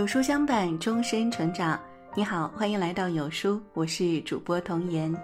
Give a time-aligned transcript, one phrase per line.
[0.00, 1.78] 有书相伴，终身成长。
[2.14, 5.14] 你好，欢迎来到有书，我是主播童言。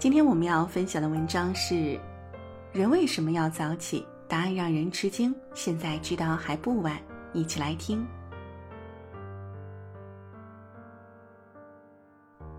[0.00, 1.96] 今天我们要分享的文章是：
[2.72, 4.04] 人为什么要早起？
[4.26, 5.32] 答案让人吃惊。
[5.54, 6.98] 现在知道还不晚，
[7.34, 8.04] 一起来听。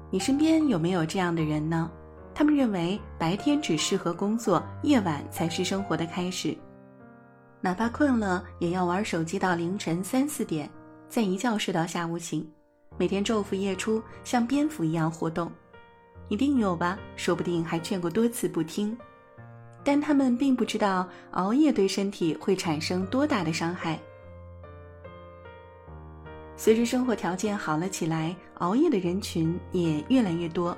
[0.09, 1.91] 你身边有没有这样的人呢？
[2.33, 6.57] 他们认为白天只适合工作，夜晚才是生活的开始。
[7.59, 10.69] 哪怕困了，也要玩手机到凌晨三四点，
[11.09, 12.47] 再一觉睡到下午醒。
[12.97, 15.51] 每天昼伏夜出，像蝙蝠一样活动。
[16.29, 16.97] 一定有吧？
[17.15, 18.97] 说不定还劝过多次不听。
[19.83, 23.97] 但他们并不知道熬夜对身体会产生多大的伤害。
[26.57, 30.75] 随着生活条件好了起来，熬夜的人群也越来越多。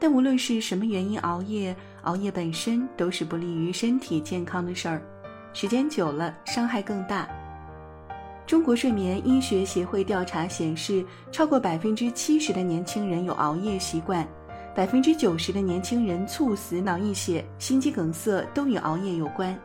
[0.00, 5.02] 但无论是什么原因熬夜，熬夜本身都是不利于身体健康的事儿。
[5.52, 7.28] 时间久了，伤害更大。
[8.50, 14.26] 中国睡眠医学协会调查显示，超过百分之七十的年轻人有熬夜习惯，
[14.74, 19.56] 百分之九十的年轻人猝死、脑溢血、心肌梗塞都与熬夜有关。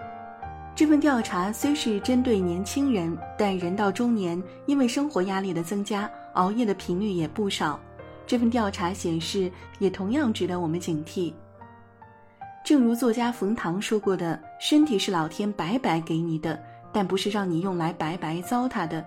[0.76, 7.80] 这份调查虽是针对年轻人，但人到中年，因为生活压力的增加，熬夜的频率也不少。
[8.28, 11.34] 这份调查显示，也同样值得我们警惕。
[12.64, 16.60] 正如作家冯唐说过的：“身体是老天白白给你的，
[16.96, 19.06] 但不是让你用来白白糟蹋的。”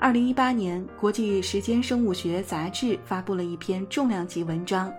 [0.00, 4.88] 二零一八年，国际时间生物学杂志发布了一篇重量级文章《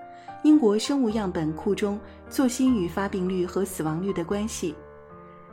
[0.44, 4.72] 英国生物样本库中作息与发病率和死亡率的关系》。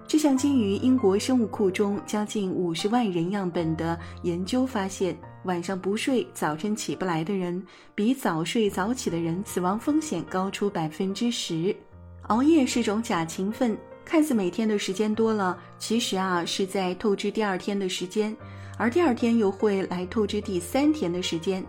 [0.06, 11.74] 这项基于英国生物库中将近五十万人样本的研究发现，晚上不睡、早晨起不来的人，比早睡早起的人死亡风险高出百分之十。
[12.28, 18.36] 熬夜是种假勤奋，看似每天的时间多了，其实啊是在透支第二天的时间，
[18.76, 21.64] 而第二天又会来透支第三天的时间。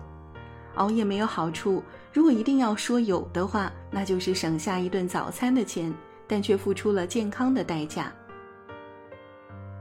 [0.75, 1.81] 熬夜没有好处，
[2.11, 5.93] 如果一定要说有的话，那就是省下一顿早餐的钱，
[6.27, 8.11] 但却付出了健康的代价。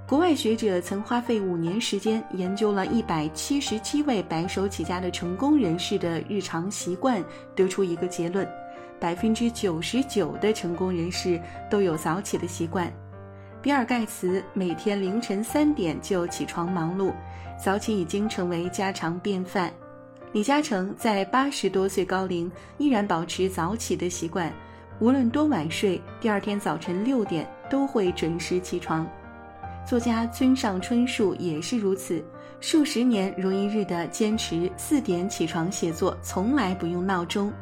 [0.07, 7.25] 国外学者曾花费五年时间研究了一百七十七位白手起家的成功人士的日常习惯，
[7.57, 8.47] 得出一个结论。
[9.03, 12.89] 百分之九十九的成功人士都有早起的习惯。
[13.61, 17.13] 比尔·盖茨每天凌晨三点就起床忙碌，
[17.61, 19.73] 早起已经成为家常便饭。
[20.31, 22.49] 李嘉诚在八十多岁高龄
[22.79, 24.53] 依然保持早起的习惯，
[25.01, 29.05] 无论多晚睡，第二天早晨六点都会准时起床。
[29.85, 32.25] 作家村上春树也是如此，
[32.61, 37.53] 数十年如一日的坚持四点起床写作，从来不用闹钟。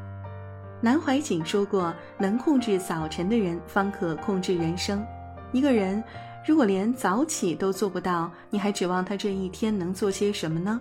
[0.81, 5.05] 南怀瑾说过：“能控制早晨的人，方可控制人生。
[5.53, 6.03] 一个人
[6.47, 10.81] 如果连早起都做不到，你还指望他这一天能做些什么呢？”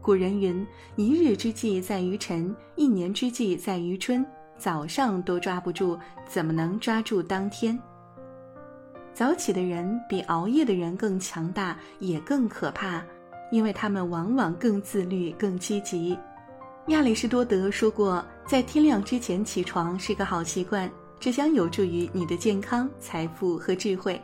[0.00, 0.66] 古人云
[0.96, 4.24] ：“一日之计在于晨，一年之计在于春。”
[4.56, 7.78] 早上都抓不住，怎么能抓住当天？
[9.14, 13.02] 早起的人比熬夜的人更强大，也更可怕，
[13.50, 16.18] 因为他们往往更自律、更积极。
[16.90, 18.24] 亚里士多德说过。
[18.44, 20.90] 在天亮之前起床是个好习惯，
[21.20, 24.20] 这将有助于你的健康、财富和智慧。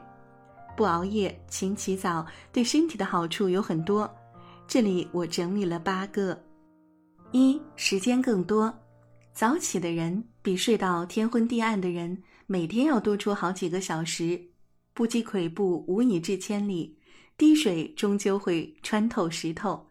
[0.77, 4.13] 不熬夜，勤起早，对身体的好处有很多。
[4.67, 6.37] 这里我整理了八个：
[7.31, 8.75] 一、时间更多，
[9.33, 14.41] 早起的人比睡到天昏地暗的人每天要多出好几个小时。
[14.93, 16.99] 不积跬步，无以至千里，
[17.39, 19.87] 滴水终究会穿透石头。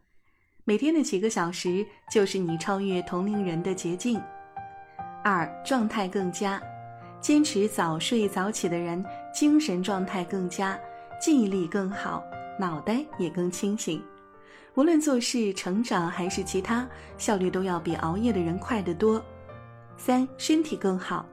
[0.67, 4.19] 每天的几个小时就是你超越同龄人的捷径。
[5.23, 6.59] 二，状态更佳，
[7.21, 10.75] 坚持早睡早起的人，精神状态更佳，
[11.21, 12.23] 记忆力更好，
[12.59, 14.01] 脑袋也更清醒。
[14.73, 19.23] 无论做事、成长还是其他，效率都要比熬夜的人快得多。
[19.97, 21.27] 三，身体更好，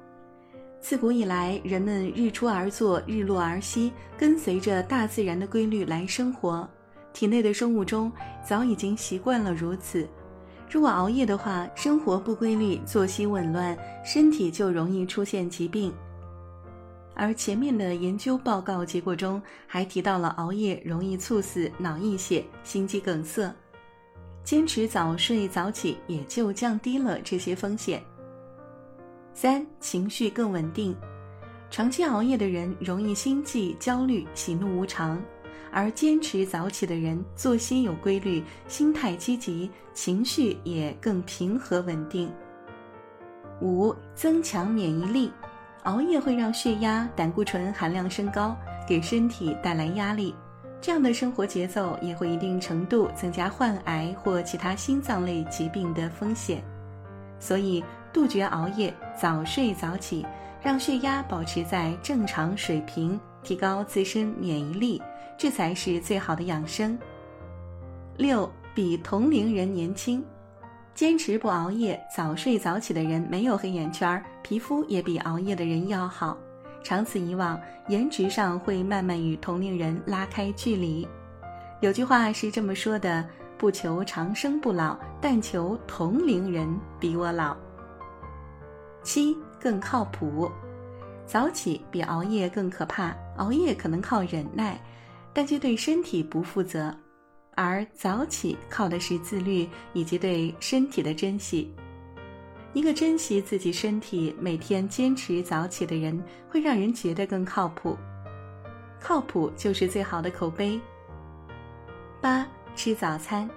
[0.79, 6.69] 自古以来，人们日出而作，日落而息，跟随着大自然的规律来生活。
[7.13, 8.11] 体内的生物钟
[8.47, 10.09] 早已经习惯了如此。
[10.71, 15.93] 如果熬夜的话，生活不规律，作息紊乱，身体就容易出现疾病。
[17.15, 23.55] 而前面的研究报告结果中还提到了熬夜容易猝死、脑溢血、心肌梗塞。
[24.43, 28.03] 坚持早睡早起，也就降低了这些风险。
[29.35, 30.97] 三、情绪更稳定。
[31.71, 35.23] 长期熬夜的人容易心悸、焦虑、喜怒无常。
[35.73, 42.31] 而坚持早起的人，作息有规律，心态积极，情绪也更平和稳定。
[43.63, 45.33] 五、增强免疫力。
[45.85, 50.33] 熬夜会让血压、胆固醇含量升高，给身体带来压力。
[50.81, 56.63] 这样的生活节奏也会一定程度增加患癌或其他心脏类疾病的风险。
[57.41, 57.83] 所以，
[58.13, 60.25] 杜绝熬夜，早睡早起，
[60.63, 65.03] 让血压保持在正常水平，提高自身免疫力，
[65.37, 66.99] 这才是最好的养生。
[68.17, 70.25] 六，比同龄人年轻。
[70.95, 76.37] 坚持不熬夜、早睡早起的人没有黑眼圈，皮肤也比熬夜的人要好。
[76.83, 77.59] 长此以往，
[77.89, 81.09] 颜值上会慢慢与同龄人拉开距离。
[81.81, 83.27] 有句话是这么说的
[83.57, 86.69] ：“不求长生不老，但求同龄人
[87.01, 87.57] 比我老。”
[89.03, 90.51] 七更靠谱，
[91.25, 93.17] 早起比熬夜更可怕。
[93.39, 94.79] 熬夜可能靠忍耐，
[95.33, 96.95] 但却对身体不负责。
[97.55, 101.71] 而早起靠的是自律以及对身体的珍惜。
[102.73, 107.97] 一个珍惜自己身体、每天坚持早起的人，会让人觉得更靠谱。
[108.99, 110.81] 靠谱就是最好的口碑。
[112.21, 113.49] 八吃早餐，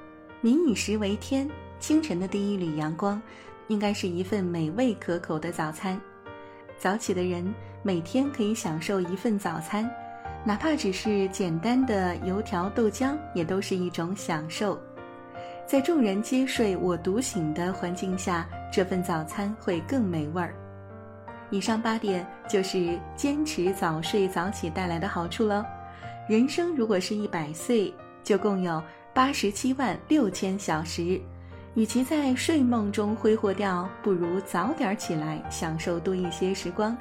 [0.42, 1.50] 民以食为天。
[1.80, 3.22] 清晨的第一缕阳光，
[3.68, 6.00] 应该是一份美味可口的早餐。
[6.78, 9.90] 早起的人每天可以享受一份早餐。
[10.48, 14.80] 哪怕只是简单的油条、豆浆，也都是一种享受。
[15.66, 20.54] 在众人皆睡我独醒的环境下，这份早餐会更美味儿。
[21.50, 25.66] 以上八点就是坚持早睡早起带来的好处喽。
[26.30, 27.92] 人生如果是一百岁，
[28.24, 28.82] 就共有
[29.16, 31.20] 八十七万六千小时。
[31.74, 36.96] 与其在睡梦中挥霍掉，不如早点起来，享受多一些时光。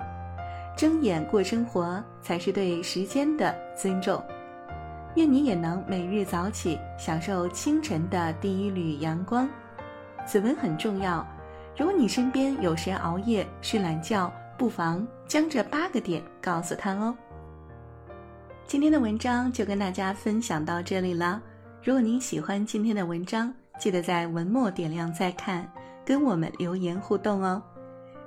[0.77, 4.23] 睁眼过生活，才是对时间的尊重。
[5.15, 9.49] 愿你也能每日早起，享受清晨的第一缕阳光。
[10.27, 11.25] 此文很重要，
[11.77, 17.15] 如果你身边有谁熬夜睡懒觉，不妨将这八个点告诉他哦。
[18.67, 21.41] 今天的文章就跟大家分享到这里了。
[21.83, 25.71] 如果您喜欢今天的文章，记得在文末点亮再看，
[26.05, 27.63] 跟我们留言互动哦。